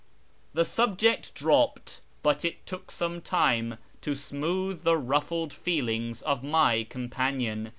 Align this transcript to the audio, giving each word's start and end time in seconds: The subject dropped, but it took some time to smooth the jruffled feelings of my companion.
The 0.55 0.65
subject 0.65 1.35
dropped, 1.35 2.01
but 2.23 2.43
it 2.43 2.65
took 2.65 2.89
some 2.89 3.21
time 3.21 3.77
to 4.01 4.15
smooth 4.15 4.81
the 4.81 4.95
jruffled 4.99 5.53
feelings 5.53 6.23
of 6.23 6.43
my 6.43 6.87
companion. 6.89 7.69